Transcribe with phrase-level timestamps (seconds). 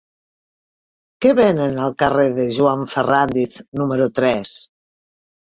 [1.25, 4.57] Què venen al carrer de Joan Ferrándiz número tres?